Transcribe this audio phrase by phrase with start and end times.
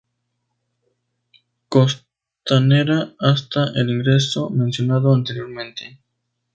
[1.69, 5.99] Costanera, hasta el ingreso mencionado anteriormente.